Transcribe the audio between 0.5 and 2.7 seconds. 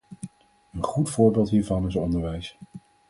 Een goed voorbeeld hiervan is onderwijs.